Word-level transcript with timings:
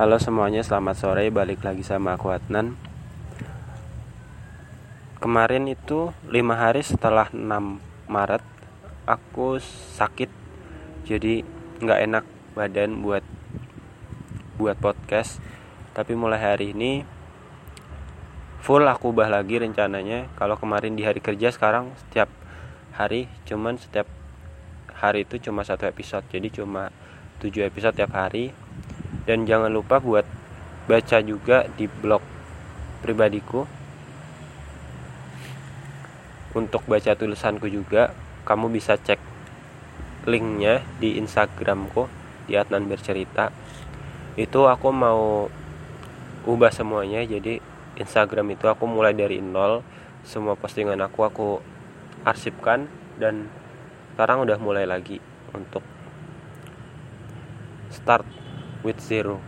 Halo 0.00 0.16
semuanya, 0.16 0.64
selamat 0.64 0.96
sore. 0.96 1.28
Balik 1.28 1.60
lagi 1.60 1.84
sama 1.84 2.16
aku 2.16 2.32
Adnan. 2.32 2.72
Kemarin 5.20 5.68
itu 5.68 6.16
lima 6.24 6.56
hari 6.56 6.80
setelah 6.80 7.28
6 7.28 7.44
Maret, 8.08 8.40
aku 9.04 9.60
sakit. 9.92 10.32
Jadi 11.04 11.44
nggak 11.84 12.00
enak 12.08 12.24
badan 12.56 13.04
buat 13.04 13.20
buat 14.56 14.80
podcast. 14.80 15.36
Tapi 15.92 16.16
mulai 16.16 16.40
hari 16.40 16.72
ini 16.72 17.04
full 18.64 18.88
aku 18.88 19.12
ubah 19.12 19.28
lagi 19.28 19.60
rencananya. 19.60 20.32
Kalau 20.40 20.56
kemarin 20.56 20.96
di 20.96 21.04
hari 21.04 21.20
kerja, 21.20 21.52
sekarang 21.52 21.92
setiap 22.08 22.32
hari, 22.96 23.28
cuman 23.44 23.76
setiap 23.76 24.08
hari 24.96 25.28
itu 25.28 25.36
cuma 25.44 25.60
satu 25.60 25.84
episode. 25.84 26.24
Jadi 26.32 26.56
cuma 26.56 26.88
7 27.44 27.68
episode 27.68 28.00
tiap 28.00 28.16
hari 28.16 28.56
dan 29.26 29.46
jangan 29.46 29.70
lupa 29.70 29.98
buat 29.98 30.26
baca 30.86 31.18
juga 31.22 31.66
di 31.78 31.86
blog 31.86 32.22
pribadiku. 33.02 33.66
Untuk 36.50 36.82
baca 36.90 37.14
tulisanku 37.14 37.70
juga 37.70 38.10
kamu 38.42 38.74
bisa 38.74 38.98
cek 38.98 39.22
linknya 40.26 40.82
di 40.98 41.14
instagramku 41.14 42.10
di 42.50 42.58
Adnan 42.58 42.90
bercerita. 42.90 43.54
Itu 44.34 44.66
aku 44.66 44.90
mau 44.90 45.46
ubah 46.48 46.72
semuanya 46.74 47.22
jadi 47.22 47.62
Instagram 48.00 48.56
itu 48.58 48.66
aku 48.66 48.88
mulai 48.90 49.14
dari 49.14 49.38
nol. 49.38 49.86
Semua 50.26 50.58
postingan 50.58 51.00
aku 51.00 51.20
aku 51.22 51.48
arsipkan 52.26 52.90
dan 53.16 53.48
sekarang 54.12 54.44
udah 54.44 54.58
mulai 54.60 54.84
lagi 54.84 55.16
untuk 55.56 55.80
start 57.88 58.26
with 58.86 59.00
zero. 59.02 59.42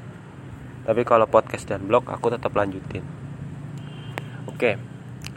Tapi 0.83 1.07
kalau 1.07 1.31
podcast 1.31 1.69
dan 1.71 1.87
blog 1.87 2.09
aku 2.11 2.33
tetap 2.33 2.53
lanjutin. 2.55 3.05
Oke 4.51 4.93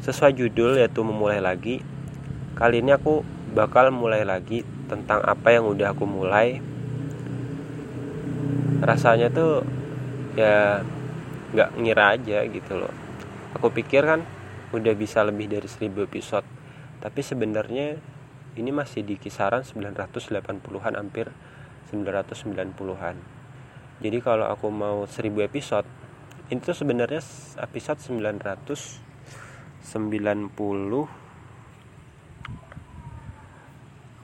sesuai 0.05 0.37
judul 0.37 0.77
yaitu 0.77 1.01
memulai 1.01 1.41
lagi 1.41 1.81
kali 2.53 2.85
ini 2.85 2.93
aku 2.93 3.25
bakal 3.57 3.89
mulai 3.89 4.21
lagi 4.21 4.61
tentang 4.85 5.25
apa 5.25 5.49
yang 5.49 5.65
udah 5.65 5.97
aku 5.97 6.05
mulai. 6.05 6.61
Rasanya 8.85 9.33
tuh 9.33 9.65
ya 10.37 10.85
nggak 11.55 11.69
ngira 11.79 12.05
aja 12.13 12.45
gitu 12.45 12.73
loh. 12.77 12.93
Aku 13.57 13.73
pikir 13.73 14.05
kan 14.05 14.21
udah 14.75 14.93
bisa 14.93 15.25
lebih 15.25 15.49
dari 15.49 15.65
1000 15.65 16.05
episode. 16.05 16.45
Tapi 17.01 17.21
sebenarnya 17.25 17.97
ini 18.55 18.69
masih 18.69 19.01
di 19.01 19.17
kisaran 19.17 19.65
980-an 19.65 20.93
hampir 20.95 21.33
990-an 21.89 23.34
jadi 24.03 24.19
kalau 24.19 24.51
aku 24.51 24.67
mau 24.67 25.07
1000 25.07 25.47
episode 25.47 25.87
itu 26.51 26.71
sebenarnya 26.75 27.23
episode 27.63 27.99
990 28.03 29.87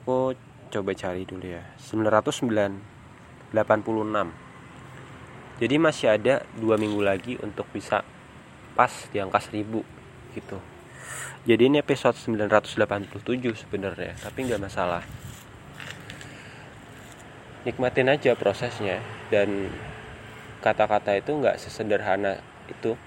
aku 0.02 0.34
coba 0.72 0.90
cari 0.96 1.22
dulu 1.24 1.46
ya. 1.46 1.62
986 1.80 3.56
jadi 5.62 5.78
masih 5.78 6.08
ada 6.10 6.42
dua 6.58 6.74
minggu 6.74 7.00
lagi 7.00 7.38
untuk 7.38 7.70
bisa 7.70 8.02
pas 8.74 8.90
di 9.12 9.22
angka 9.22 9.38
1000 9.38 9.62
gitu. 10.34 10.58
Jadi 11.42 11.62
ini 11.70 11.78
episode 11.82 12.18
987 12.18 13.22
sebenarnya 13.54 14.14
tapi 14.22 14.46
nggak 14.46 14.62
masalah 14.62 15.02
nikmatin 17.62 18.10
aja 18.10 18.34
prosesnya. 18.34 18.98
Dan 19.30 19.70
kata-kata 20.62 21.18
itu 21.18 21.34
nggak 21.34 21.58
sesederhana 21.58 22.38
itu. 22.70 22.98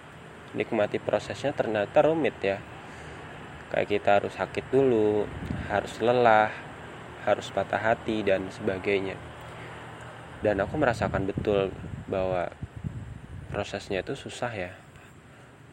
Nikmati 0.56 1.04
prosesnya 1.04 1.52
ternyata 1.52 2.00
rumit 2.08 2.40
ya. 2.40 2.64
Kayak 3.72 3.88
kita 3.92 4.10
harus 4.22 4.34
sakit 4.40 4.66
dulu 4.72 5.28
harus 5.68 6.00
lelah 6.00 6.54
harus 7.26 7.50
patah 7.52 7.82
hati 7.82 8.24
dan 8.24 8.48
sebagainya. 8.54 9.18
Dan 10.40 10.62
aku 10.62 10.78
merasakan 10.78 11.26
betul 11.26 11.74
bahwa 12.06 12.54
prosesnya 13.50 14.06
itu 14.06 14.14
susah 14.14 14.54
ya. 14.54 14.72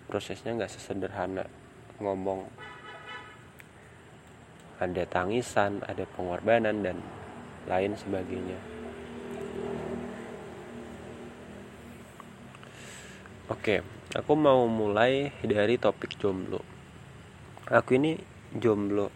Prosesnya 0.09 0.57
nggak 0.57 0.73
sesederhana 0.73 1.47
ngomong. 2.01 2.49
Ada 4.83 5.07
tangisan 5.07 5.85
ada 5.87 6.03
pengorbanan 6.19 6.83
dan 6.83 6.99
lain 7.71 7.95
sebagainya 7.95 8.73
Oke, 13.53 13.85
aku 14.17 14.33
mau 14.33 14.65
mulai 14.65 15.29
dari 15.45 15.77
topik 15.77 16.17
jomblo. 16.17 16.65
Aku 17.69 18.01
ini 18.01 18.17
jomblo 18.57 19.13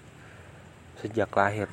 sejak 1.01 1.33
lahir. 1.33 1.73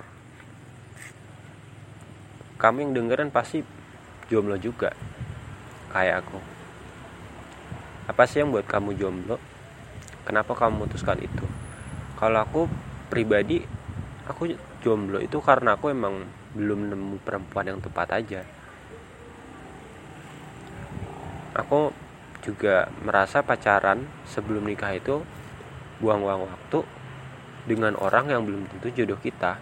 Kamu 2.56 2.78
yang 2.80 2.92
dengerin 2.96 3.36
pasti 3.36 3.68
jomblo 4.32 4.56
juga, 4.56 4.96
kayak 5.92 6.24
aku. 6.24 6.40
Apa 8.08 8.24
sih 8.32 8.40
yang 8.40 8.56
buat 8.56 8.64
kamu 8.64 8.96
jomblo? 8.96 9.44
Kenapa 10.24 10.56
kamu 10.56 10.88
memutuskan 10.88 11.20
itu? 11.20 11.44
Kalau 12.16 12.40
aku 12.48 12.72
pribadi, 13.12 13.60
aku 14.24 14.56
jomblo 14.80 15.20
itu 15.20 15.42
karena 15.44 15.76
aku 15.76 15.92
emang 15.92 16.32
belum 16.54 16.94
nemu 16.94 17.18
perempuan 17.26 17.70
yang 17.70 17.80
tepat 17.82 18.14
aja. 18.14 18.42
Aku 21.54 21.94
juga 22.42 22.90
merasa 23.06 23.46
pacaran 23.46 24.06
sebelum 24.26 24.66
nikah 24.66 24.94
itu 24.94 25.22
buang-buang 26.02 26.50
waktu 26.50 26.80
dengan 27.70 27.96
orang 27.96 28.28
yang 28.30 28.42
belum 28.44 28.68
tentu 28.68 28.90
jodoh 28.92 29.18
kita. 29.22 29.56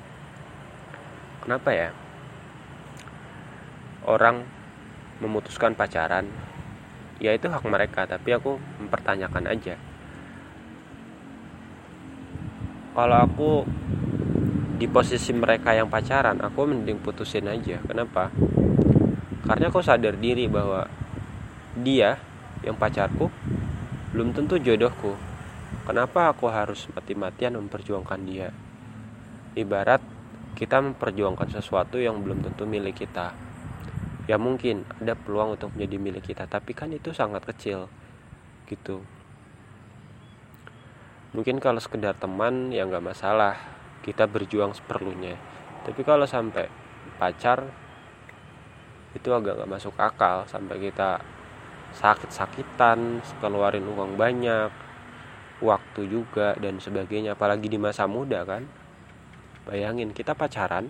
Kenapa 1.44 1.70
ya? 1.74 1.90
Orang 4.02 4.46
memutuskan 5.22 5.78
pacaran, 5.78 6.26
ya 7.22 7.38
itu 7.38 7.46
hak 7.46 7.62
mereka, 7.70 8.10
tapi 8.10 8.34
aku 8.34 8.58
mempertanyakan 8.82 9.46
aja. 9.46 9.78
Kalau 12.92 13.18
aku 13.22 13.50
di 14.82 14.90
posisi 14.90 15.30
mereka 15.30 15.78
yang 15.78 15.94
pacaran, 15.94 16.42
aku 16.42 16.66
mending 16.66 16.98
putusin 17.06 17.46
aja. 17.46 17.78
Kenapa? 17.86 18.34
Karena 19.46 19.70
aku 19.70 19.78
sadar 19.86 20.18
diri 20.18 20.50
bahwa 20.50 20.90
dia 21.78 22.18
yang 22.66 22.74
pacarku 22.82 23.30
belum 24.10 24.34
tentu 24.34 24.58
jodohku. 24.58 25.14
Kenapa 25.86 26.34
aku 26.34 26.50
harus 26.50 26.90
mati-matian 26.98 27.62
memperjuangkan 27.62 28.22
dia? 28.26 28.50
Ibarat 29.54 30.02
kita 30.58 30.82
memperjuangkan 30.82 31.62
sesuatu 31.62 32.02
yang 32.02 32.18
belum 32.26 32.42
tentu 32.42 32.66
milik 32.66 33.06
kita. 33.06 33.38
Ya 34.26 34.42
mungkin 34.42 34.90
ada 34.98 35.14
peluang 35.14 35.62
untuk 35.62 35.78
menjadi 35.78 35.98
milik 36.02 36.26
kita, 36.26 36.50
tapi 36.50 36.74
kan 36.74 36.90
itu 36.90 37.14
sangat 37.14 37.46
kecil. 37.46 37.86
Gitu. 38.66 38.98
Mungkin 41.38 41.62
kalau 41.62 41.78
sekedar 41.78 42.18
teman 42.18 42.74
ya 42.74 42.82
nggak 42.90 43.14
masalah, 43.14 43.81
kita 44.02 44.26
berjuang 44.26 44.74
seperlunya. 44.74 45.38
Tapi 45.82 46.02
kalau 46.06 46.26
sampai 46.26 46.70
pacar 47.18 47.66
itu 49.18 49.30
agak 49.34 49.62
nggak 49.62 49.72
masuk 49.72 49.96
akal. 49.98 50.46
Sampai 50.46 50.78
kita 50.82 51.22
sakit-sakitan 51.98 53.22
keluarin 53.44 53.86
uang 53.86 54.16
banyak 54.16 54.70
waktu 55.62 56.02
juga 56.10 56.58
dan 56.58 56.78
sebagainya. 56.82 57.38
Apalagi 57.38 57.70
di 57.70 57.78
masa 57.82 58.06
muda 58.06 58.46
kan? 58.46 58.66
Bayangin 59.66 60.10
kita 60.14 60.34
pacaran 60.34 60.90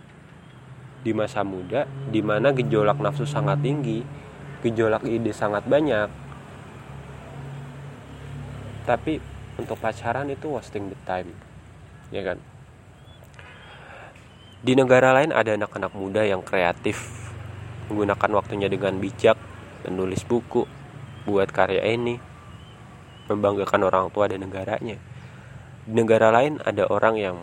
di 1.01 1.11
masa 1.11 1.41
muda 1.41 1.89
di 2.13 2.21
mana 2.21 2.53
gejolak 2.53 3.01
nafsu 3.01 3.25
sangat 3.25 3.57
tinggi 3.65 4.05
gejolak 4.61 5.01
ide 5.03 5.33
sangat 5.33 5.65
banyak. 5.65 6.07
Tapi 8.85 9.17
untuk 9.61 9.77
pacaran 9.77 10.29
itu 10.29 10.49
wasting 10.49 10.89
the 10.89 10.97
time 11.05 11.29
ya 12.09 12.25
kan 12.25 12.37
di 14.61 14.77
negara 14.77 15.09
lain 15.09 15.33
ada 15.33 15.57
anak-anak 15.57 15.89
muda 15.97 16.21
yang 16.21 16.45
kreatif 16.45 17.09
menggunakan 17.89 18.29
waktunya 18.37 18.69
dengan 18.69 19.01
bijak 19.01 19.33
menulis 19.89 20.21
buku 20.21 20.69
buat 21.25 21.49
karya 21.49 21.81
ini 21.97 22.21
membanggakan 23.25 23.81
orang 23.89 24.05
tua 24.13 24.29
dan 24.29 24.45
negaranya. 24.45 25.01
Di 25.81 25.93
negara 25.97 26.29
lain 26.29 26.61
ada 26.61 26.85
orang 26.85 27.17
yang 27.17 27.37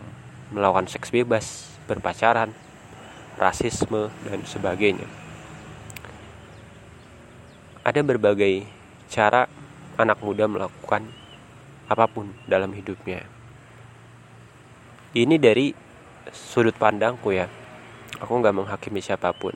melakukan 0.54 0.86
seks 0.86 1.10
bebas 1.10 1.74
berpacaran 1.90 2.54
rasisme 3.34 4.14
dan 4.22 4.46
sebagainya. 4.46 5.10
Ada 7.82 8.06
berbagai 8.06 8.62
cara 9.10 9.50
anak 9.98 10.22
muda 10.22 10.46
melakukan 10.46 11.02
apa 11.90 12.06
pun 12.06 12.30
dalam 12.46 12.70
hidupnya. 12.78 13.26
Ini 15.18 15.34
dari 15.40 15.87
sudut 16.32 16.74
pandangku 16.76 17.34
ya. 17.34 17.46
Aku 18.18 18.38
nggak 18.38 18.54
menghakimi 18.56 19.00
siapa 19.04 19.32
pun. 19.36 19.54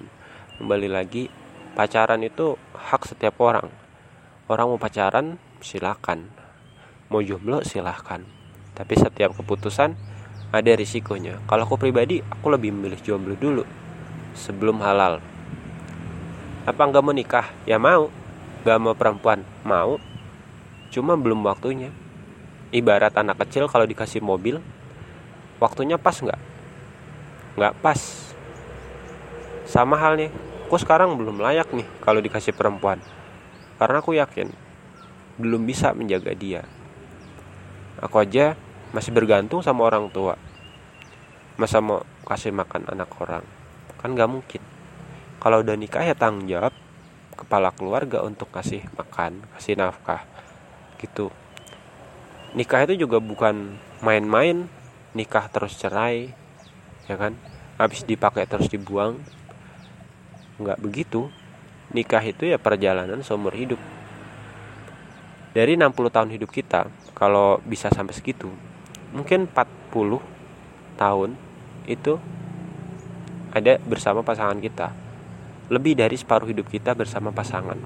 Kembali 0.60 0.88
lagi 0.88 1.32
pacaran 1.74 2.20
itu 2.22 2.54
hak 2.76 3.08
setiap 3.08 3.40
orang. 3.40 3.68
Orang 4.46 4.74
mau 4.74 4.78
pacaran 4.78 5.40
silakan. 5.64 6.28
Mau 7.08 7.20
jomblo 7.20 7.60
silahkan 7.64 8.24
tapi 8.72 8.96
setiap 8.96 9.36
keputusan 9.36 9.94
ada 10.52 10.70
risikonya. 10.76 11.40
Kalau 11.48 11.64
aku 11.64 11.76
pribadi 11.80 12.20
aku 12.20 12.52
lebih 12.52 12.72
memilih 12.72 13.00
jomblo 13.00 13.36
dulu 13.36 13.64
sebelum 14.36 14.80
halal. 14.80 15.20
Apa 16.64 16.82
nggak 16.88 17.02
mau 17.04 17.14
nikah? 17.14 17.46
Ya 17.68 17.76
mau. 17.76 18.08
Nggak 18.62 18.78
mau 18.80 18.94
perempuan? 18.96 19.40
Mau. 19.64 20.00
Cuma 20.92 21.16
belum 21.16 21.44
waktunya. 21.44 21.92
Ibarat 22.72 23.12
anak 23.16 23.44
kecil 23.44 23.68
kalau 23.68 23.84
dikasih 23.84 24.24
mobil 24.24 24.60
waktunya 25.60 25.94
pas 25.94 26.18
nggak 26.18 26.51
nggak 27.56 27.76
pas. 27.84 28.00
Sama 29.68 29.96
halnya 29.96 30.32
aku 30.68 30.80
sekarang 30.80 31.20
belum 31.20 31.36
layak 31.36 31.68
nih 31.76 31.84
kalau 32.00 32.24
dikasih 32.24 32.56
perempuan. 32.56 32.96
Karena 33.76 34.00
aku 34.00 34.16
yakin 34.16 34.48
belum 35.36 35.68
bisa 35.68 35.92
menjaga 35.92 36.32
dia. 36.32 36.64
Aku 38.00 38.16
aja 38.20 38.56
masih 38.96 39.12
bergantung 39.12 39.60
sama 39.60 39.84
orang 39.84 40.08
tua. 40.08 40.40
Masa 41.60 41.84
mau 41.84 42.00
kasih 42.24 42.56
makan 42.56 42.88
anak 42.88 43.12
orang? 43.20 43.44
Kan 44.00 44.16
gak 44.16 44.32
mungkin. 44.32 44.62
Kalau 45.36 45.60
udah 45.60 45.76
nikah 45.76 46.08
ya 46.08 46.16
tanggung 46.16 46.48
jawab 46.48 46.72
kepala 47.36 47.74
keluarga 47.76 48.24
untuk 48.24 48.48
kasih 48.48 48.86
makan 48.96 49.44
kasih 49.56 49.76
nafkah 49.76 50.24
gitu. 51.02 51.28
Nikah 52.56 52.88
itu 52.88 53.04
juga 53.04 53.20
bukan 53.20 53.76
main-main. 54.00 54.68
Nikah 55.12 55.52
terus 55.52 55.76
cerai 55.76 56.32
ya 57.06 57.16
kan? 57.18 57.38
Habis 57.80 58.04
dipakai 58.04 58.46
terus 58.46 58.68
dibuang 58.68 59.18
nggak 60.60 60.78
begitu. 60.78 61.32
Nikah 61.92 62.24
itu 62.24 62.48
ya 62.48 62.56
perjalanan 62.56 63.20
seumur 63.20 63.52
hidup. 63.52 63.80
Dari 65.52 65.76
60 65.76 65.92
tahun 66.08 66.30
hidup 66.32 66.48
kita 66.48 66.88
kalau 67.12 67.60
bisa 67.68 67.92
sampai 67.92 68.16
segitu 68.16 68.48
mungkin 69.12 69.44
40 69.44 70.24
tahun 70.96 71.36
itu 71.84 72.16
ada 73.52 73.76
bersama 73.84 74.24
pasangan 74.24 74.56
kita. 74.56 74.96
Lebih 75.68 76.00
dari 76.00 76.16
separuh 76.16 76.48
hidup 76.48 76.72
kita 76.72 76.96
bersama 76.96 77.28
pasangan. 77.28 77.76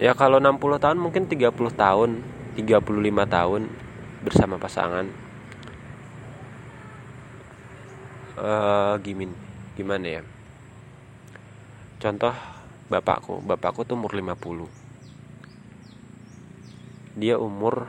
Ya 0.00 0.16
kalau 0.16 0.40
60 0.40 0.80
tahun 0.80 0.98
mungkin 0.98 1.28
30 1.28 1.52
tahun 1.76 2.10
35 2.56 2.80
tahun 3.28 3.62
bersama 4.24 4.56
pasangan 4.56 5.23
uh, 8.44 9.00
gimana 9.00 9.32
gimana 9.72 10.06
ya? 10.20 10.22
Contoh 11.96 12.36
bapakku. 12.92 13.40
Bapakku 13.40 13.88
tuh 13.88 13.96
umur 13.96 14.12
50 14.12 14.84
dia 17.14 17.38
umur 17.38 17.86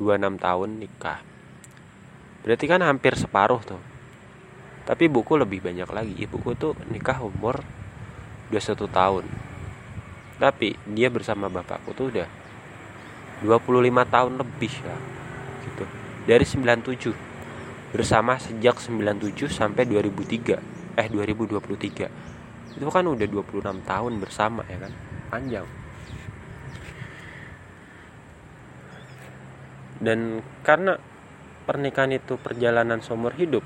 26 0.00 0.40
tahun 0.40 0.70
nikah. 0.80 1.20
Berarti 2.42 2.64
kan 2.64 2.80
hampir 2.80 3.14
separuh 3.14 3.60
tuh. 3.60 3.80
Tapi 4.88 5.06
buku 5.06 5.38
lebih 5.38 5.62
banyak 5.62 5.86
lagi. 5.92 6.14
Ibuku 6.24 6.56
tuh 6.56 6.72
nikah 6.88 7.20
umur 7.22 7.60
21 8.50 8.88
tahun. 8.88 9.24
Tapi 10.40 10.74
dia 10.90 11.12
bersama 11.12 11.46
bapakku 11.52 11.92
tuh 11.94 12.10
udah 12.10 12.28
25 13.44 14.08
tahun 14.08 14.32
lebih 14.40 14.72
ya 14.82 14.96
gitu. 15.68 15.84
Dari 16.26 16.44
97 16.48 17.31
bersama 17.92 18.40
sejak 18.40 18.80
97 18.80 19.52
sampai 19.52 19.84
2003 19.84 20.96
eh 20.96 21.06
2023 21.08 22.32
itu 22.72 22.88
kan 22.88 23.04
udah 23.04 23.28
26 23.28 23.84
tahun 23.84 24.12
bersama 24.16 24.64
ya 24.64 24.80
kan? 24.80 24.92
Panjang. 25.28 25.66
Dan 30.02 30.42
karena 30.66 30.98
pernikahan 31.68 32.16
itu 32.16 32.40
perjalanan 32.40 32.98
seumur 33.04 33.36
hidup 33.36 33.62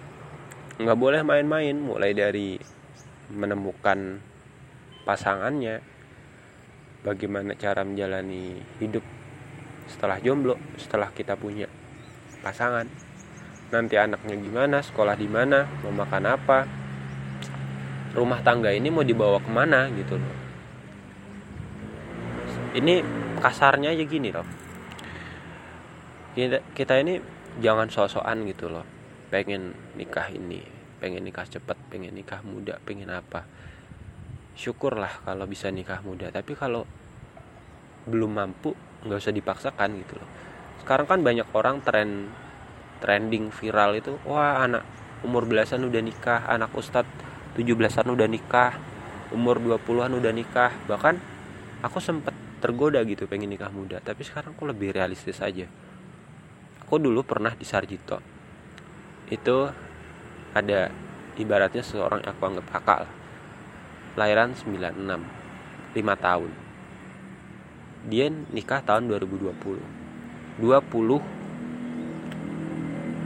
nggak 0.76 0.98
boleh 0.98 1.22
main-main. 1.22 1.78
Mulai 1.78 2.12
dari 2.12 2.58
menemukan 3.30 4.20
pasangannya 5.06 5.80
bagaimana 7.06 7.54
cara 7.54 7.86
menjalani 7.86 8.58
hidup 8.82 9.06
setelah 9.86 10.18
jomblo 10.18 10.58
setelah 10.74 11.14
kita 11.14 11.38
punya 11.38 11.70
pasangan 12.42 12.90
nanti 13.66 13.98
anaknya 13.98 14.38
gimana 14.38 14.78
sekolah 14.78 15.18
di 15.18 15.26
mana 15.26 15.66
mau 15.82 15.90
makan 15.90 16.24
apa 16.26 16.58
rumah 18.14 18.40
tangga 18.40 18.70
ini 18.72 18.88
mau 18.88 19.04
dibawa 19.04 19.42
ke 19.42 19.50
mana 19.50 19.90
gitu 19.92 20.16
loh. 20.16 20.36
Ini 22.76 22.94
kasarnya 23.40 23.92
aja 23.92 24.04
gini 24.04 24.28
loh. 24.32 24.46
Kita, 26.36 26.60
kita 26.72 26.94
ini 27.00 27.20
jangan 27.60 27.88
sosokan 27.92 28.44
gitu 28.48 28.72
loh. 28.72 28.84
Pengen 29.28 29.74
nikah 29.98 30.30
ini 30.32 30.76
pengen 30.96 31.28
nikah 31.28 31.44
cepet 31.44 31.76
pengen 31.92 32.16
nikah 32.16 32.40
muda 32.40 32.80
pengen 32.80 33.12
apa. 33.12 33.44
Syukurlah 34.56 35.28
kalau 35.28 35.44
bisa 35.44 35.68
nikah 35.68 36.00
muda 36.00 36.32
tapi 36.32 36.56
kalau 36.56 36.88
belum 38.08 38.32
mampu 38.32 38.72
nggak 39.04 39.20
usah 39.20 39.34
dipaksakan 39.34 39.90
gitu 40.00 40.16
loh. 40.16 40.28
Sekarang 40.80 41.04
kan 41.04 41.20
banyak 41.20 41.48
orang 41.52 41.84
tren 41.84 42.32
trending 43.02 43.52
viral 43.52 43.96
itu 43.96 44.16
wah 44.24 44.64
anak 44.64 44.82
umur 45.24 45.48
belasan 45.48 45.84
udah 45.84 46.02
nikah 46.02 46.44
anak 46.48 46.72
ustadz 46.76 47.08
17-an 47.56 48.12
udah 48.12 48.28
nikah 48.28 48.76
umur 49.32 49.58
20-an 49.58 50.12
udah 50.12 50.32
nikah. 50.32 50.72
Bahkan 50.86 51.14
aku 51.82 51.98
sempet 51.98 52.34
tergoda 52.60 53.00
gitu 53.04 53.28
pengen 53.28 53.52
nikah 53.52 53.68
muda 53.68 54.00
tapi 54.00 54.24
sekarang 54.24 54.52
aku 54.56 54.68
lebih 54.68 54.92
realistis 54.92 55.40
aja. 55.40 55.66
Aku 56.84 57.00
dulu 57.00 57.24
pernah 57.26 57.50
di 57.56 57.64
Sarjito. 57.66 58.20
Itu 59.26 59.66
ada 60.54 60.92
ibaratnya 61.34 61.82
seorang 61.82 62.22
yang 62.22 62.32
aku 62.36 62.42
anggap 62.46 62.66
kakak 62.70 62.98
lah. 63.08 63.12
Lahiran 64.16 64.54
96 64.54 65.96
5 65.96 66.24
tahun. 66.24 66.50
Dia 68.06 68.30
nikah 68.30 68.80
tahun 68.86 69.10
2020 69.10 70.62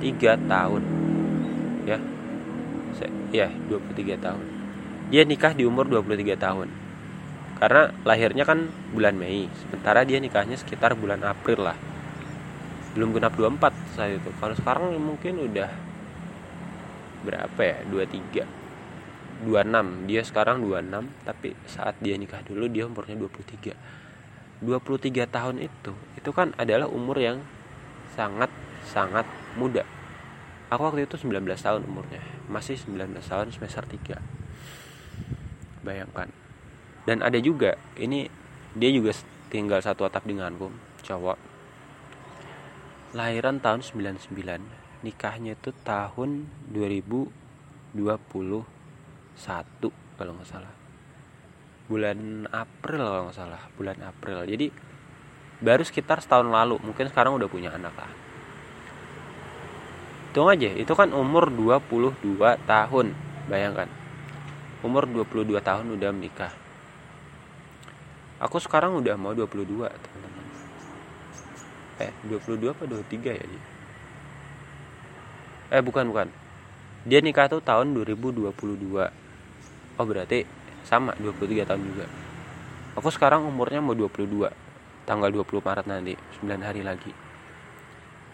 23 0.01 0.49
tahun. 0.49 0.83
Ya. 1.85 1.99
Ya 3.31 3.49
23 3.69 4.17
tahun. 4.17 4.45
Dia 5.13 5.23
nikah 5.29 5.53
di 5.53 5.69
umur 5.69 5.87
23 5.87 6.41
tahun. 6.41 6.69
Karena 7.61 7.93
lahirnya 8.09 8.49
kan 8.49 8.73
bulan 8.97 9.21
Mei. 9.21 9.47
Sementara 9.61 10.03
dia 10.09 10.17
nikahnya 10.17 10.57
sekitar 10.57 10.97
bulan 10.97 11.21
April 11.21 11.69
lah. 11.69 11.77
Belum 12.97 13.13
genap 13.13 13.37
24 13.37 13.77
saat 13.93 14.17
itu. 14.17 14.31
Kalau 14.41 14.57
sekarang 14.57 14.97
mungkin 14.97 15.45
udah 15.45 15.69
berapa 17.21 17.61
ya? 17.61 17.77
23 17.85 18.61
26 19.45 20.09
dia 20.09 20.21
sekarang 20.25 20.61
26 20.65 21.25
tapi 21.25 21.57
saat 21.65 21.97
dia 22.01 22.17
nikah 22.17 22.45
dulu 22.45 22.69
dia 22.69 22.85
umurnya 22.85 23.17
23 23.17 23.73
23 24.65 25.25
tahun 25.29 25.57
itu 25.65 25.93
itu 26.17 26.31
kan 26.33 26.53
adalah 26.61 26.89
umur 26.89 27.17
yang 27.17 27.41
sangat 28.13 28.53
sangat 28.85 29.29
muda. 29.59 29.85
Aku 30.71 30.87
waktu 30.87 31.05
itu 31.05 31.19
19 31.19 31.43
tahun 31.59 31.83
umurnya. 31.83 32.23
Masih 32.47 32.79
19 32.79 33.19
tahun 33.21 33.51
semester 33.51 33.85
3 33.85 34.41
bayangkan. 35.83 36.29
Dan 37.09 37.25
ada 37.25 37.37
juga 37.41 37.75
ini 37.97 38.29
dia 38.77 38.91
juga 38.93 39.17
tinggal 39.51 39.83
satu 39.83 40.07
atap 40.07 40.29
denganku 40.29 40.71
cowok 41.03 41.51
lahiran 43.11 43.59
tahun 43.59 43.83
99 43.83 44.31
nikahnya 45.03 45.59
itu 45.59 45.75
tahun 45.83 46.47
2021 46.71 48.63
kalau 50.15 50.33
nggak 50.39 50.47
salah. 50.47 50.75
Bulan 51.91 52.47
April 52.55 53.03
kalau 53.03 53.23
nggak 53.27 53.35
salah. 53.35 53.63
Bulan 53.75 53.99
April. 54.07 54.47
Jadi 54.47 54.71
baru 55.59 55.83
sekitar 55.83 56.23
setahun 56.23 56.47
lalu. 56.47 56.79
Mungkin 56.79 57.11
sekarang 57.11 57.35
udah 57.35 57.51
punya 57.51 57.75
anak 57.75 57.97
lah 57.99 58.13
hitung 60.31 60.47
aja 60.47 60.71
itu 60.79 60.95
kan 60.95 61.11
umur 61.11 61.51
22 61.51 62.39
tahun 62.63 63.07
bayangkan 63.51 63.91
umur 64.87 65.03
22 65.11 65.59
tahun 65.59 65.99
udah 65.99 66.11
menikah 66.15 66.55
aku 68.39 68.63
sekarang 68.63 68.95
udah 68.95 69.19
mau 69.19 69.35
22 69.35 69.91
teman-teman 69.91 70.47
eh 71.99 72.15
22 72.31 72.63
apa 72.71 72.87
23 72.87 73.27
ya 73.27 73.43
dia 73.43 73.63
eh 75.75 75.83
bukan 75.83 76.07
bukan 76.15 76.31
dia 77.11 77.19
nikah 77.19 77.51
tuh 77.51 77.59
tahun 77.59 77.91
2022 77.91 78.55
oh 79.99 80.07
berarti 80.07 80.47
sama 80.87 81.11
23 81.19 81.67
tahun 81.67 81.83
juga 81.83 82.07
aku 82.95 83.11
sekarang 83.11 83.51
umurnya 83.51 83.83
mau 83.83 83.99
22 83.99 84.47
tanggal 85.11 85.27
20 85.27 85.59
Maret 85.59 85.91
nanti 85.91 86.15
9 86.39 86.55
hari 86.63 86.87
lagi 86.87 87.11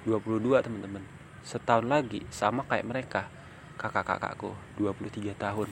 22 0.05 0.61
teman-teman 0.61 1.16
setahun 1.47 1.87
lagi 1.87 2.27
sama 2.35 2.67
kayak 2.67 2.87
mereka 2.91 3.23
kakak-kakakku 3.79 4.51
23 4.75 5.31
tahun. 5.39 5.71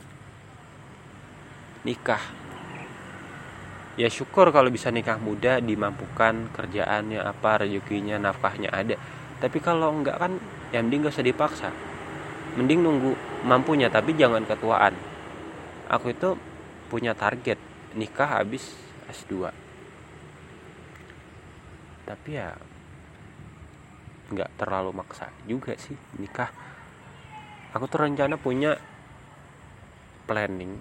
Nikah. 1.83 2.23
Ya 3.99 4.07
syukur 4.07 4.55
kalau 4.55 4.71
bisa 4.71 4.95
nikah 4.95 5.19
muda 5.19 5.59
dimampukan 5.59 6.51
kerjaannya 6.55 7.19
apa 7.19 7.67
rezekinya 7.67 8.23
nafkahnya 8.23 8.71
ada. 8.71 8.95
Tapi 9.43 9.59
kalau 9.59 9.91
enggak 9.91 10.23
kan 10.23 10.39
ya 10.71 10.79
mending 10.79 11.11
gak 11.11 11.15
usah 11.19 11.27
dipaksa. 11.27 11.69
Mending 12.55 12.87
nunggu 12.87 13.43
mampunya 13.43 13.91
tapi 13.91 14.15
jangan 14.15 14.47
ketuaan. 14.47 14.95
Aku 15.91 16.15
itu 16.15 16.39
punya 16.87 17.19
target 17.19 17.59
nikah 17.99 18.39
habis 18.39 18.79
S2 19.11 19.65
tapi 22.05 22.37
ya 22.37 22.53
nggak 24.33 24.57
terlalu 24.57 24.97
maksa 24.97 25.29
juga 25.45 25.77
sih 25.77 25.97
nikah. 26.17 26.49
Aku 27.75 27.91
tuh 27.91 28.07
rencana 28.07 28.39
punya 28.39 28.79
planning. 30.25 30.79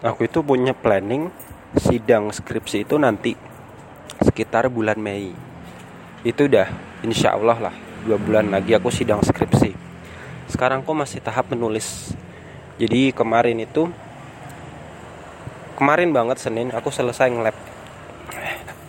Aku 0.00 0.24
itu 0.24 0.40
punya 0.40 0.72
planning 0.72 1.28
sidang 1.76 2.32
skripsi 2.32 2.88
itu 2.88 2.96
nanti 2.96 3.36
sekitar 4.24 4.72
bulan 4.72 4.96
Mei. 4.96 5.36
Itu 6.24 6.48
udah 6.48 6.66
insya 7.04 7.36
Allah 7.36 7.70
lah 7.70 7.74
dua 8.08 8.16
bulan 8.16 8.48
lagi 8.48 8.72
aku 8.72 8.88
sidang 8.88 9.20
skripsi. 9.20 9.76
Sekarang 10.48 10.82
kok 10.82 10.96
masih 10.96 11.20
tahap 11.20 11.52
menulis. 11.52 12.16
Jadi 12.80 13.12
kemarin 13.12 13.60
itu 13.60 13.92
kemarin 15.76 16.16
banget 16.16 16.40
Senin 16.40 16.72
aku 16.72 16.88
selesai 16.88 17.28
ngelab 17.28 17.69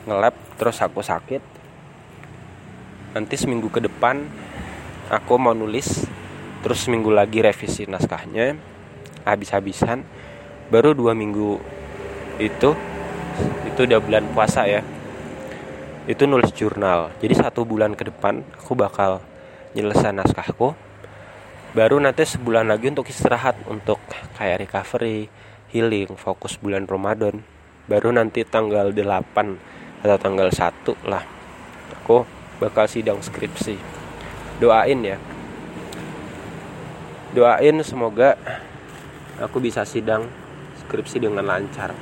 ngelab 0.05 0.33
terus 0.57 0.81
aku 0.81 1.03
sakit. 1.05 1.43
Nanti 3.11 3.35
seminggu 3.35 3.67
ke 3.67 3.83
depan 3.83 4.23
aku 5.11 5.35
mau 5.35 5.51
nulis 5.51 6.07
terus 6.61 6.87
seminggu 6.87 7.11
lagi 7.11 7.43
revisi 7.43 7.85
naskahnya 7.85 8.55
habis-habisan. 9.27 10.05
Baru 10.71 10.95
dua 10.95 11.11
minggu 11.11 11.59
itu 12.39 12.71
itu 13.67 13.79
udah 13.83 13.99
bulan 13.99 14.25
puasa 14.31 14.67
ya 14.67 14.81
itu 16.09 16.25
nulis 16.25 16.49
jurnal. 16.57 17.13
Jadi 17.21 17.33
satu 17.37 17.61
bulan 17.61 17.93
ke 17.93 18.09
depan 18.09 18.41
aku 18.57 18.73
bakal 18.73 19.21
nyelesain 19.77 20.17
naskahku. 20.17 20.73
Baru 21.71 22.01
nanti 22.03 22.27
sebulan 22.27 22.67
lagi 22.67 22.91
untuk 22.91 23.07
istirahat 23.07 23.55
untuk 23.69 24.01
kayak 24.35 24.67
recovery 24.67 25.31
healing 25.71 26.19
fokus 26.19 26.59
bulan 26.59 26.83
Ramadan. 26.89 27.45
Baru 27.87 28.11
nanti 28.11 28.43
tanggal 28.43 28.91
8 28.91 29.80
atau 30.01 30.17
tanggal 30.17 30.49
1 30.49 31.09
lah 31.09 31.23
aku 32.01 32.25
bakal 32.57 32.85
sidang 32.89 33.21
skripsi 33.21 33.77
doain 34.61 34.99
ya 35.01 35.17
doain 37.31 37.79
semoga 37.81 38.35
aku 39.39 39.57
bisa 39.63 39.87
sidang 39.87 40.27
skripsi 40.85 41.23
dengan 41.23 41.47
lancar. 41.47 41.95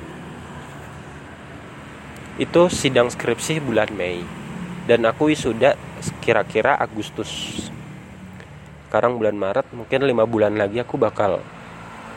Itu 2.41 2.71
sidang 2.73 3.13
skripsi 3.13 3.61
bulan 3.61 3.93
Mei 3.93 4.25
dan 4.89 5.05
aku 5.05 5.29
wisuda 5.29 5.77
kira-kira 6.25 6.73
Agustus. 6.73 7.29
Sekarang 8.89 9.21
bulan 9.21 9.37
Maret, 9.37 9.69
mungkin 9.69 10.01
lima 10.01 10.25
bulan 10.25 10.57
lagi 10.57 10.81
aku 10.81 10.97
bakal 10.97 11.37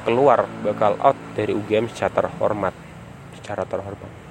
keluar, 0.09 0.49
bakal 0.65 0.97
out 1.05 1.19
dari 1.37 1.53
UGM 1.53 1.93
secara 1.93 2.25
terhormat, 2.25 2.73
secara 3.37 3.69
terhormat. 3.69 4.22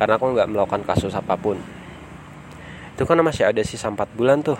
Karena 0.00 0.18
aku 0.18 0.34
nggak 0.34 0.50
melakukan 0.50 0.82
kasus 0.82 1.14
apa 1.14 1.38
pun. 1.38 1.58
Itu 2.94 3.06
kan 3.06 3.18
masih 3.22 3.50
ada 3.50 3.62
sisa 3.62 3.90
4 3.90 4.14
bulan 4.14 4.42
tuh. 4.42 4.58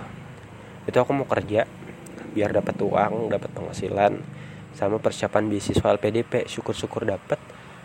Itu 0.86 0.98
aku 1.00 1.14
mau 1.14 1.26
kerja 1.26 1.66
biar 2.34 2.50
dapat 2.50 2.74
uang, 2.82 3.30
dapat 3.30 3.50
penghasilan, 3.54 4.18
sama 4.74 4.98
persiapan 4.98 5.46
beasiswa 5.46 5.94
LPDP 5.94 6.50
syukur-syukur 6.50 7.06
dapet 7.06 7.38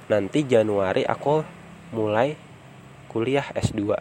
nanti 0.10 0.42
Januari 0.42 1.06
aku 1.06 1.46
mulai 1.94 2.34
kuliah 3.14 3.46
S2 3.54 3.94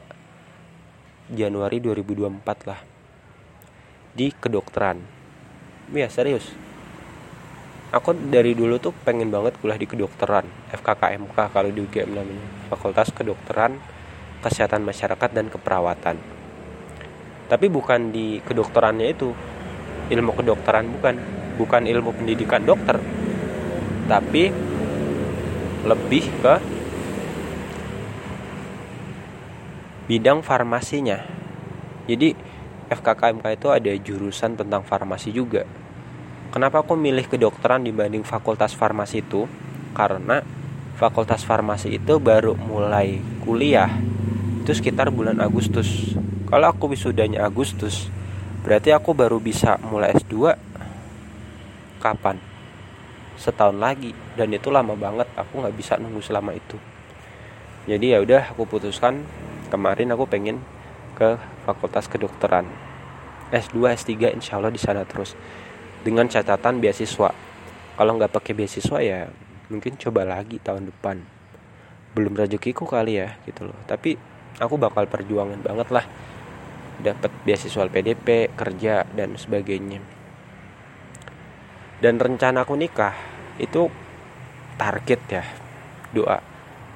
Januari 1.28 1.84
2024 1.84 2.68
lah. 2.68 2.80
Di 4.16 4.32
kedokteran. 4.32 5.04
Ya 5.92 6.08
serius 6.08 6.67
aku 7.88 8.12
dari 8.12 8.52
dulu 8.52 8.76
tuh 8.76 8.92
pengen 8.92 9.32
banget 9.32 9.56
kuliah 9.64 9.80
di 9.80 9.88
kedokteran 9.88 10.44
FKKMK 10.76 11.36
kalau 11.48 11.70
di 11.72 11.80
UGM 11.80 12.10
namanya. 12.12 12.46
Fakultas 12.68 13.08
Kedokteran 13.16 13.80
Kesehatan 14.44 14.84
Masyarakat 14.84 15.30
dan 15.32 15.48
Keperawatan. 15.48 16.16
Tapi 17.48 17.66
bukan 17.72 18.12
di 18.12 18.44
kedokterannya 18.44 19.08
itu. 19.08 19.32
Ilmu 20.12 20.32
kedokteran 20.36 20.84
bukan. 20.92 21.14
Bukan 21.56 21.82
ilmu 21.88 22.12
pendidikan 22.12 22.62
dokter. 22.62 23.00
Tapi 24.06 24.52
lebih 25.88 26.24
ke 26.44 26.54
bidang 30.12 30.44
farmasinya. 30.44 31.24
Jadi 32.04 32.36
FKKMK 32.88 33.44
itu 33.56 33.68
ada 33.72 33.92
jurusan 33.96 34.56
tentang 34.56 34.84
farmasi 34.84 35.32
juga 35.32 35.64
kenapa 36.50 36.80
aku 36.84 36.96
milih 36.96 37.28
kedokteran 37.28 37.84
dibanding 37.84 38.24
fakultas 38.24 38.72
farmasi 38.72 39.24
itu? 39.24 39.48
Karena 39.92 40.40
fakultas 40.98 41.46
farmasi 41.46 41.96
itu 41.96 42.18
baru 42.18 42.58
mulai 42.58 43.22
kuliah 43.46 43.88
itu 44.62 44.72
sekitar 44.76 45.08
bulan 45.08 45.40
Agustus. 45.40 46.12
Kalau 46.44 46.68
aku 46.68 46.92
wisudanya 46.92 47.44
Agustus 47.48 48.12
berarti 48.66 48.92
aku 48.92 49.16
baru 49.16 49.40
bisa 49.40 49.80
mulai 49.88 50.12
S2 50.12 50.52
kapan? 52.02 52.36
Setahun 53.38 53.78
lagi 53.78 54.12
dan 54.36 54.52
itu 54.52 54.68
lama 54.68 54.92
banget 54.98 55.30
aku 55.38 55.64
nggak 55.64 55.76
bisa 55.76 55.96
nunggu 55.96 56.20
selama 56.20 56.52
itu. 56.52 56.76
Jadi 57.88 58.12
ya 58.12 58.20
udah 58.20 58.52
aku 58.52 58.68
putuskan 58.68 59.24
kemarin 59.72 60.12
aku 60.12 60.28
pengen 60.28 60.60
ke 61.16 61.40
fakultas 61.64 62.04
kedokteran. 62.10 62.68
S2 63.48 63.96
S3 63.96 64.36
insya 64.36 64.60
Allah 64.60 64.68
di 64.68 64.76
sana 64.76 65.08
terus 65.08 65.32
dengan 66.08 66.24
catatan 66.24 66.80
beasiswa. 66.80 67.28
Kalau 68.00 68.12
nggak 68.16 68.32
pakai 68.32 68.56
beasiswa 68.56 68.98
ya 69.04 69.28
mungkin 69.68 70.00
coba 70.00 70.24
lagi 70.24 70.56
tahun 70.56 70.88
depan. 70.88 71.20
Belum 72.16 72.32
rezekiku 72.32 72.88
kali 72.88 73.20
ya 73.20 73.36
gitu 73.44 73.68
loh. 73.68 73.76
Tapi 73.84 74.16
aku 74.56 74.80
bakal 74.80 75.04
perjuangan 75.04 75.60
banget 75.60 75.92
lah. 75.92 76.08
Dapat 77.04 77.44
beasiswa 77.44 77.84
PDP 77.92 78.56
kerja 78.56 79.04
dan 79.12 79.36
sebagainya. 79.36 80.00
Dan 82.00 82.16
rencana 82.16 82.64
aku 82.64 82.72
nikah 82.72 83.12
itu 83.60 83.92
target 84.80 85.20
ya 85.28 85.44
doa. 86.16 86.40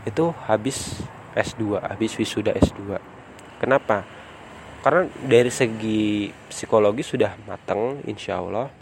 Itu 0.09 0.33
habis 0.49 1.04
S2 1.37 1.85
habis 1.85 2.16
wisuda 2.16 2.57
S2 2.57 3.12
kenapa? 3.62 4.02
Karena 4.83 5.07
dari 5.23 5.52
segi 5.54 6.26
psikologi 6.50 7.07
sudah 7.07 7.38
matang 7.47 8.02
insya 8.11 8.42
Allah 8.42 8.82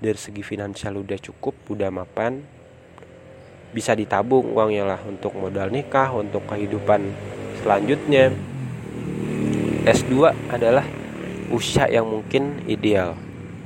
dari 0.00 0.16
segi 0.16 0.40
finansial 0.40 0.96
udah 0.96 1.18
cukup 1.20 1.54
udah 1.68 1.92
mapan 1.92 2.40
bisa 3.70 3.94
ditabung 3.94 4.50
uangnya 4.56 4.96
lah 4.96 5.00
untuk 5.06 5.36
modal 5.36 5.68
nikah 5.70 6.10
untuk 6.16 6.42
kehidupan 6.48 7.12
selanjutnya 7.62 8.32
S2 9.84 10.12
adalah 10.50 10.84
usia 11.52 11.88
yang 11.88 12.08
mungkin 12.08 12.64
ideal 12.68 13.16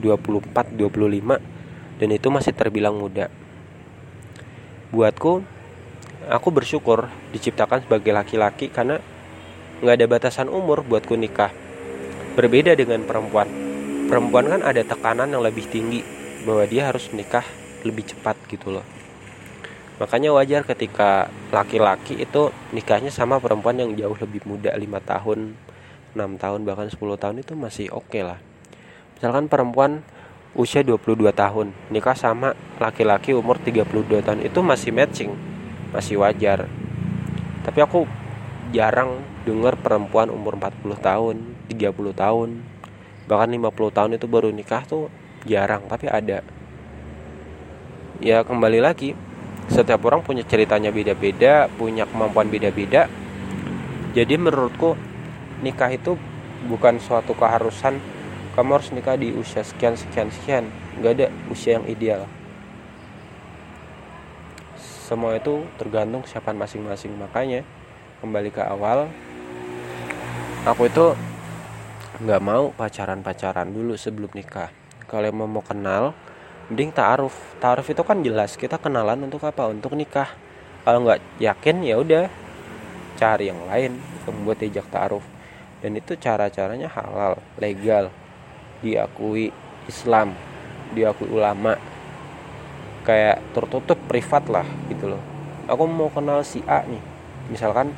24 0.03 0.75
25 0.77 1.99
dan 1.99 2.09
itu 2.11 2.29
masih 2.31 2.55
terbilang 2.55 2.95
muda. 2.95 3.27
Buatku, 4.95 5.43
aku 6.31 6.49
bersyukur 6.55 7.11
diciptakan 7.35 7.83
sebagai 7.83 8.15
laki-laki 8.15 8.71
karena 8.71 9.03
nggak 9.83 9.95
ada 9.99 10.07
batasan 10.07 10.49
umur 10.51 10.87
buatku 10.87 11.19
nikah. 11.19 11.51
Berbeda 12.39 12.79
dengan 12.79 13.03
perempuan. 13.03 13.51
Perempuan 14.07 14.47
kan 14.47 14.61
ada 14.63 14.87
tekanan 14.87 15.35
yang 15.35 15.43
lebih 15.43 15.67
tinggi 15.67 16.14
bahwa 16.45 16.65
dia 16.69 16.93
harus 16.93 17.09
nikah 17.11 17.45
lebih 17.83 18.05
cepat 18.09 18.37
gitu 18.49 18.73
loh. 18.73 18.87
Makanya 19.99 20.35
wajar 20.35 20.67
ketika 20.67 21.33
laki-laki 21.55 22.19
itu 22.19 22.51
nikahnya 22.75 23.09
sama 23.11 23.39
perempuan 23.39 23.79
yang 23.79 23.91
jauh 23.95 24.17
lebih 24.19 24.43
muda 24.45 24.75
5 24.75 24.81
tahun, 25.05 25.55
6 26.15 26.43
tahun 26.43 26.61
bahkan 26.67 26.89
10 26.91 26.99
tahun 27.17 27.37
itu 27.41 27.53
masih 27.55 27.87
oke 27.95 28.11
okay 28.11 28.23
lah. 28.27 28.39
Misalkan 29.17 29.47
perempuan 29.47 30.03
usia 30.55 30.87
22 30.87 31.35
tahun 31.35 31.75
nikah 31.91 32.15
sama 32.15 32.55
laki-laki 32.79 33.35
umur 33.35 33.59
32 33.59 34.23
tahun 34.23 34.41
itu 34.47 34.63
masih 34.63 34.95
matching 34.95 35.35
masih 35.91 36.23
wajar 36.23 36.71
tapi 37.67 37.83
aku 37.83 38.07
jarang 38.71 39.19
dengar 39.43 39.75
perempuan 39.75 40.31
umur 40.31 40.55
40 40.55 40.95
tahun 41.03 41.37
30 41.75 41.91
tahun 42.15 42.49
bahkan 43.27 43.51
50 43.51 43.97
tahun 43.99 44.11
itu 44.15 44.27
baru 44.31 44.55
nikah 44.55 44.87
tuh 44.87 45.11
jarang 45.45 45.85
tapi 45.89 46.09
ada. 46.09 46.41
Ya 48.21 48.41
kembali 48.41 48.81
lagi 48.81 49.13
setiap 49.69 50.05
orang 50.09 50.21
punya 50.21 50.45
ceritanya 50.45 50.93
beda-beda 50.93 51.69
punya 51.77 52.09
kemampuan 52.09 52.49
beda-beda. 52.49 53.09
Jadi 54.15 54.35
menurutku 54.37 54.95
nikah 55.65 55.93
itu 55.93 56.17
bukan 56.69 57.01
suatu 57.01 57.37
keharusan. 57.37 58.01
Kamu 58.55 58.71
harus 58.79 58.95
nikah 58.95 59.19
di 59.19 59.35
usia 59.35 59.67
sekian 59.67 59.99
sekian 59.99 60.31
sekian. 60.31 60.65
Nggak 61.01 61.13
ada 61.19 61.27
usia 61.51 61.81
yang 61.81 61.87
ideal. 61.91 62.23
Semua 64.79 65.37
itu 65.37 65.67
tergantung 65.77 66.23
siapa 66.25 66.55
masing-masing. 66.55 67.19
Makanya 67.19 67.67
kembali 68.23 68.55
ke 68.55 68.63
awal 68.63 69.11
aku 70.65 70.89
itu 70.89 71.13
nggak 72.25 72.41
mau 72.41 72.71
pacaran-pacaran 72.73 73.69
dulu 73.75 73.99
sebelum 73.99 74.31
nikah 74.33 74.84
kalau 75.15 75.31
mau 75.47 75.63
kenal 75.63 76.11
mending 76.67 76.91
taaruf. 76.91 77.39
Taaruf 77.63 77.87
itu 77.87 78.03
kan 78.03 78.19
jelas 78.27 78.59
kita 78.59 78.83
kenalan 78.83 79.23
untuk 79.23 79.47
apa? 79.47 79.71
Untuk 79.71 79.95
nikah. 79.95 80.27
Kalau 80.83 81.07
nggak 81.07 81.39
yakin 81.39 81.87
ya 81.87 82.03
udah 82.03 82.27
cari 83.15 83.47
yang 83.47 83.63
lain 83.71 83.95
yang 84.27 84.37
buat 84.43 84.59
diajak 84.59 84.91
taaruf. 84.91 85.23
Dan 85.79 85.95
itu 85.95 86.19
cara-caranya 86.19 86.91
halal 86.91 87.39
legal 87.63 88.11
diakui 88.83 89.55
Islam 89.87 90.35
diakui 90.91 91.31
ulama. 91.31 91.79
Kayak 93.07 93.39
tertutup 93.55 94.01
privat 94.11 94.51
lah 94.51 94.67
gitu 94.91 95.15
loh. 95.15 95.23
Aku 95.71 95.87
mau 95.87 96.11
kenal 96.11 96.43
si 96.43 96.59
A 96.67 96.83
nih. 96.83 97.01
Misalkan 97.55 97.95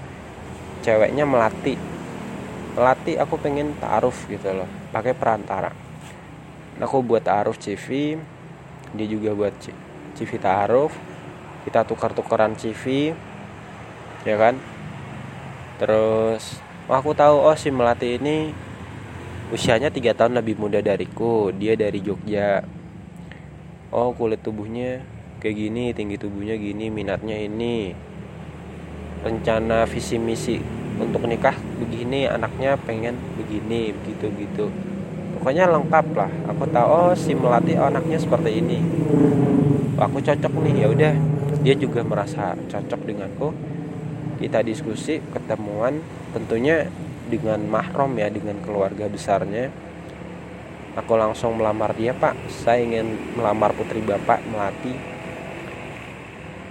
ceweknya 0.84 1.24
melati. 1.24 1.80
Melati 2.76 3.16
aku 3.16 3.40
pengen 3.40 3.72
taaruf 3.80 4.28
gitu 4.28 4.52
loh. 4.52 4.68
Pakai 4.92 5.16
perantara 5.16 5.85
aku 6.80 7.00
buat 7.00 7.24
taaruf 7.24 7.56
CV 7.56 8.18
dia 8.96 9.06
juga 9.08 9.36
buat 9.36 9.52
CV 10.16 10.30
taaruf 10.40 10.92
kita 11.66 11.82
tukar-tukaran 11.82 12.54
CV 12.54 13.10
ya 14.22 14.36
kan? 14.38 14.54
Terus 15.82 16.62
oh, 16.86 16.94
aku 16.94 17.10
tahu 17.12 17.42
oh 17.42 17.56
si 17.58 17.74
melati 17.74 18.22
ini 18.22 18.54
usianya 19.50 19.90
tiga 19.90 20.14
tahun 20.14 20.38
lebih 20.38 20.62
muda 20.62 20.78
dariku. 20.78 21.50
Dia 21.50 21.74
dari 21.74 21.98
Jogja. 21.98 22.62
Oh 23.90 24.14
kulit 24.14 24.42
tubuhnya 24.46 25.02
kayak 25.42 25.56
gini 25.58 25.90
tinggi 25.90 26.16
tubuhnya 26.18 26.54
gini 26.54 26.86
minatnya 26.86 27.34
ini. 27.34 27.94
Rencana 29.26 29.90
visi 29.90 30.22
misi 30.22 30.62
untuk 31.02 31.26
nikah 31.26 31.54
begini 31.82 32.30
anaknya 32.30 32.78
pengen 32.78 33.18
begini 33.36 33.90
begitu 33.90 34.26
gitu 34.38 34.66
pokoknya 35.36 35.68
lengkap 35.68 36.06
lah. 36.16 36.32
Aku 36.50 36.64
tahu 36.72 36.88
oh 36.88 37.12
si 37.12 37.36
melati 37.36 37.76
oh, 37.76 37.86
anaknya 37.86 38.16
seperti 38.16 38.64
ini. 38.64 38.80
Aku 40.00 40.18
cocok 40.18 40.52
nih 40.64 40.74
ya 40.82 40.86
udah. 40.88 41.14
Dia 41.60 41.74
juga 41.76 42.00
merasa 42.02 42.56
cocok 42.56 43.00
denganku. 43.04 43.52
Kita 44.40 44.64
diskusi 44.64 45.20
ketemuan 45.32 46.00
tentunya 46.32 46.88
dengan 47.28 47.60
mahrom 47.68 48.16
ya 48.16 48.32
dengan 48.32 48.60
keluarga 48.64 49.08
besarnya. 49.08 49.68
Aku 50.96 51.12
langsung 51.20 51.60
melamar 51.60 51.92
dia 51.92 52.16
pak. 52.16 52.32
Saya 52.48 52.80
ingin 52.80 53.36
melamar 53.36 53.76
putri 53.76 54.00
bapak 54.00 54.40
melati. 54.48 54.96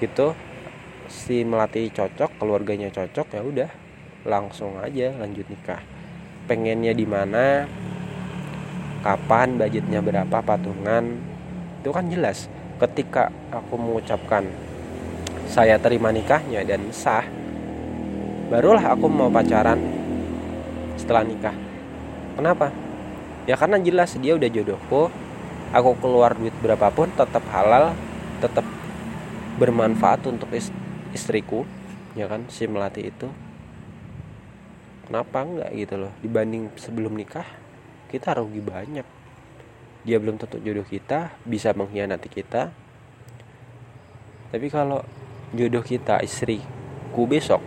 Gitu. 0.01 0.33
Si 1.05 1.45
melati 1.45 1.93
cocok 1.93 2.41
keluarganya 2.41 2.89
cocok 2.89 3.27
ya 3.37 3.41
udah. 3.45 3.69
Langsung 4.25 4.81
aja 4.81 5.13
lanjut 5.15 5.45
nikah. 5.45 5.81
Pengennya 6.49 6.93
di 6.93 7.05
mana 7.05 7.65
kapan 9.05 9.61
budgetnya 9.61 10.01
berapa 10.01 10.41
patungan. 10.41 11.21
Itu 11.85 11.93
kan 11.93 12.09
jelas 12.09 12.49
ketika 12.81 13.29
aku 13.53 13.77
mengucapkan 13.77 14.49
saya 15.45 15.77
terima 15.77 16.09
nikahnya 16.09 16.65
dan 16.65 16.89
sah 16.89 17.21
barulah 18.49 18.97
aku 18.97 19.05
mau 19.05 19.29
pacaran 19.29 19.77
setelah 20.97 21.21
nikah. 21.21 21.53
Kenapa? 22.33 22.73
Ya 23.45 23.53
karena 23.53 23.77
jelas 23.77 24.17
dia 24.17 24.33
udah 24.33 24.49
jodohku 24.49 25.13
aku 25.69 25.91
keluar 26.01 26.33
duit 26.33 26.57
berapapun 26.57 27.13
tetap 27.13 27.45
halal 27.53 27.93
tetap 28.41 28.65
bermanfaat 29.61 30.25
untuk 30.25 30.49
istriku 31.13 31.61
ya 32.17 32.25
kan 32.25 32.49
si 32.49 32.65
melati 32.65 33.05
itu. 33.05 33.29
Kenapa 35.05 35.45
enggak 35.45 35.69
gitu 35.77 36.01
loh 36.01 36.11
dibanding 36.25 36.73
sebelum 36.81 37.13
nikah 37.13 37.45
kita 38.15 38.39
rugi 38.39 38.63
banyak. 38.63 39.07
Dia 40.07 40.17
belum 40.23 40.39
tentu 40.39 40.63
jodoh 40.63 40.87
kita 40.87 41.35
bisa 41.43 41.75
mengkhianati 41.75 42.31
kita. 42.31 42.71
Tapi 44.55 44.67
kalau 44.71 45.03
jodoh 45.51 45.83
kita 45.83 46.23
istriku 46.23 47.27
besok 47.27 47.59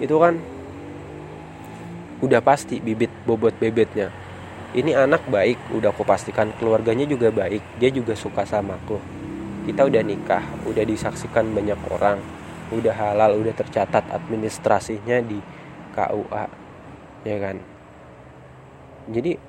itu 0.00 0.16
kan 0.16 0.40
udah 2.24 2.40
pasti 2.40 2.80
bibit 2.80 3.12
bobot 3.28 3.52
bebetnya 3.60 4.08
ini 4.72 4.96
anak 4.96 5.28
baik 5.28 5.60
udah 5.76 5.92
aku 5.92 6.06
pastikan. 6.06 6.54
Keluarganya 6.56 7.04
juga 7.04 7.28
baik 7.28 7.76
dia 7.76 7.92
juga 7.92 8.16
suka 8.16 8.48
sama 8.48 8.80
aku. 8.80 8.96
Kita 9.68 9.84
udah 9.84 10.00
nikah 10.00 10.44
udah 10.64 10.84
disaksikan 10.86 11.52
banyak 11.52 11.76
orang. 11.92 12.16
Udah 12.70 12.94
halal 12.94 13.34
udah 13.36 13.52
tercatat 13.52 14.08
administrasinya 14.14 15.18
di 15.20 15.42
KUA 15.90 16.70
ya 17.26 17.36
kan 17.36 17.56
jadi 19.08 19.40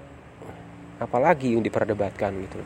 apalagi 1.01 1.57
yang 1.57 1.65
diperdebatkan 1.65 2.31
gitu. 2.45 2.61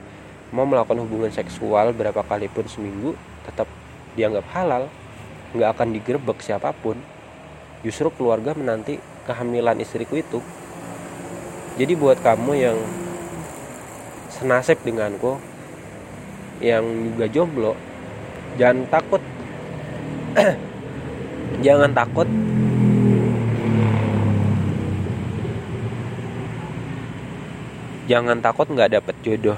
Mau 0.53 0.67
melakukan 0.67 1.01
hubungan 1.01 1.31
seksual 1.33 1.95
berapa 1.95 2.21
kali 2.21 2.51
pun 2.51 2.67
seminggu 2.69 3.17
tetap 3.47 3.65
dianggap 4.13 4.45
halal. 4.53 4.91
Nggak 5.55 5.69
akan 5.79 5.87
digerebek 5.95 6.43
siapa 6.43 6.75
pun. 6.75 6.99
Justru 7.81 8.11
keluarga 8.13 8.53
menanti 8.53 8.99
kehamilan 9.25 9.81
istriku 9.81 10.19
itu. 10.19 10.39
Jadi 11.79 11.93
buat 11.97 12.21
kamu 12.21 12.51
yang 12.55 12.77
senasib 14.31 14.79
denganku 14.83 15.39
yang 16.63 16.83
juga 17.15 17.27
jomblo 17.31 17.73
jangan 18.59 18.87
takut. 18.91 19.23
Jangan 21.63 21.95
takut 21.95 22.27
jangan 28.05 28.41
takut 28.41 28.69
nggak 28.69 28.97
dapet 28.97 29.15
jodoh. 29.25 29.57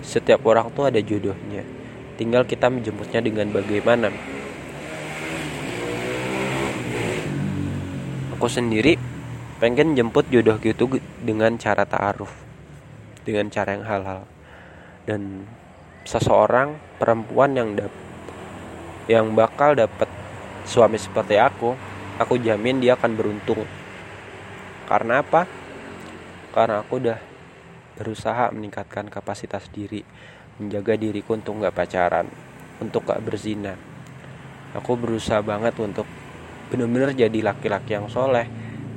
Setiap 0.00 0.42
orang 0.46 0.70
tuh 0.72 0.88
ada 0.88 0.98
jodohnya. 1.02 1.66
Tinggal 2.16 2.46
kita 2.46 2.70
menjemputnya 2.72 3.20
dengan 3.20 3.52
bagaimana. 3.52 4.08
Aku 8.36 8.48
sendiri 8.48 8.96
pengen 9.60 9.92
jemput 9.92 10.24
jodoh 10.32 10.56
gitu 10.62 11.00
dengan 11.20 11.60
cara 11.60 11.84
ta'aruf. 11.84 12.32
Dengan 13.26 13.52
cara 13.52 13.76
yang 13.76 13.84
halal. 13.84 14.20
Dan 15.04 15.44
seseorang 16.08 16.80
perempuan 16.96 17.52
yang 17.52 17.76
dap 17.76 17.92
yang 19.10 19.34
bakal 19.34 19.74
dapat 19.74 20.06
suami 20.62 20.94
seperti 20.94 21.34
aku 21.34 21.74
aku 22.20 22.36
jamin 22.36 22.84
dia 22.84 22.94
akan 23.00 23.16
beruntung. 23.16 23.64
Karena 24.84 25.24
apa? 25.24 25.48
Karena 26.52 26.84
aku 26.84 27.00
udah 27.00 27.29
berusaha 28.00 28.48
meningkatkan 28.48 29.12
kapasitas 29.12 29.68
diri 29.68 30.00
menjaga 30.56 30.96
diriku 30.96 31.36
untuk 31.36 31.60
nggak 31.60 31.76
pacaran 31.76 32.26
untuk 32.80 33.04
gak 33.04 33.20
berzina 33.20 33.76
aku 34.72 34.96
berusaha 34.96 35.44
banget 35.44 35.76
untuk 35.76 36.08
benar-benar 36.70 37.10
jadi 37.12 37.38
laki-laki 37.42 37.98
yang 37.98 38.06
soleh 38.06 38.46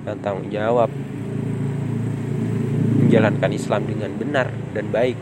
dan 0.05 0.21
tanggung 0.21 0.53
jawab. 0.53 0.93
Menjalankan 3.03 3.51
Islam 3.51 3.81
dengan 3.89 4.11
benar 4.13 4.47
dan 4.77 4.85
baik. 4.93 5.17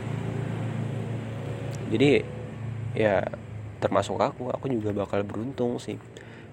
Jadi 1.91 2.23
ya 2.95 3.23
termasuk 3.79 4.19
aku 4.19 4.51
aku 4.51 4.67
juga 4.67 4.91
bakal 4.91 5.23
beruntung 5.23 5.79
sih 5.79 5.95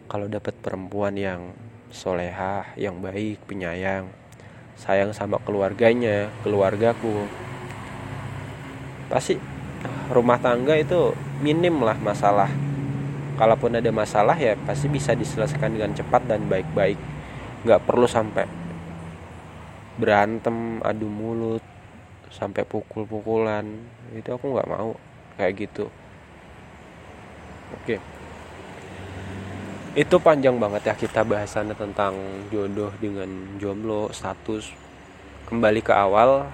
kalau 0.07 0.31
dapat 0.31 0.55
perempuan 0.59 1.15
yang 1.19 1.53
solehah 1.91 2.73
yang 2.79 3.03
baik 3.03 3.43
penyayang 3.45 4.09
sayang 4.79 5.11
sama 5.11 5.43
keluarganya 5.43 6.31
keluargaku. 6.47 7.27
Pasti 9.11 9.35
rumah 10.09 10.39
tangga 10.39 10.79
itu 10.79 11.13
minim 11.43 11.83
lah 11.83 11.99
masalah. 11.99 12.49
Kalaupun 13.39 13.79
ada 13.79 13.91
masalah 13.95 14.35
ya 14.39 14.59
pasti 14.67 14.91
bisa 14.91 15.15
diselesaikan 15.15 15.75
dengan 15.75 15.95
cepat 15.95 16.27
dan 16.27 16.47
baik-baik. 16.47 16.99
Nggak 17.67 17.83
perlu 17.87 18.07
sampai 18.07 18.47
berantem 19.99 20.79
adu 20.87 21.11
mulut 21.11 21.63
sampai 22.31 22.63
pukul-pukulan. 22.63 23.67
Itu 24.15 24.39
aku 24.39 24.55
nggak 24.55 24.71
mau 24.71 24.95
kayak 25.39 25.53
gitu. 25.67 25.91
Oke 27.79 28.18
itu 29.99 30.15
panjang 30.23 30.55
banget 30.63 30.87
ya 30.87 30.95
kita 30.95 31.27
bahasannya 31.27 31.75
tentang 31.75 32.15
jodoh 32.55 32.95
dengan 33.03 33.59
jomblo 33.59 34.07
status. 34.15 34.71
Kembali 35.51 35.83
ke 35.83 35.91
awal 35.91 36.47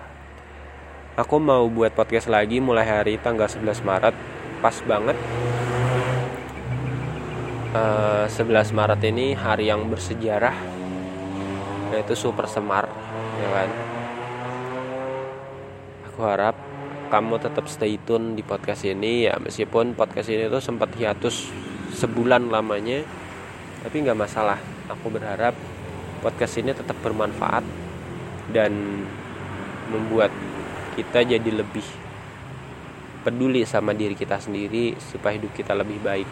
aku 1.13 1.37
mau 1.37 1.69
buat 1.69 1.93
podcast 1.93 2.33
lagi 2.33 2.65
mulai 2.65 2.89
hari 2.89 3.21
tanggal 3.21 3.45
11 3.45 3.85
Maret. 3.85 4.17
Pas 4.65 4.77
banget. 4.89 5.13
Uh, 7.77 8.25
eh, 8.25 8.65
11 8.65 8.73
Maret 8.73 9.01
ini 9.13 9.37
hari 9.37 9.69
yang 9.69 9.93
bersejarah 9.93 10.57
yaitu 11.93 12.17
Super 12.17 12.49
Semar 12.49 12.89
ya 13.45 13.49
kan? 13.53 13.71
Aku 16.09 16.21
harap 16.25 16.57
kamu 17.13 17.45
tetap 17.45 17.69
stay 17.69 18.01
tune 18.09 18.33
di 18.33 18.41
podcast 18.41 18.89
ini 18.89 19.29
ya. 19.29 19.37
Meskipun 19.37 19.93
podcast 19.93 20.33
ini 20.33 20.49
tuh 20.49 20.65
sempat 20.65 20.97
hiatus 20.97 21.53
sebulan 21.93 22.49
lamanya 22.49 23.05
tapi 23.85 24.01
nggak 24.01 24.17
masalah. 24.17 24.57
Aku 24.89 25.13
berharap 25.13 25.53
podcast 26.25 26.57
ini 26.57 26.73
tetap 26.73 26.97
bermanfaat 27.05 27.63
dan 28.49 28.73
membuat 29.93 30.33
kita 30.97 31.21
jadi 31.21 31.51
lebih 31.53 31.85
peduli 33.25 33.65
sama 33.69 33.93
diri 33.93 34.17
kita 34.17 34.41
sendiri 34.41 34.97
supaya 34.97 35.37
hidup 35.37 35.53
kita 35.53 35.77
lebih 35.77 36.01
baik 36.01 36.29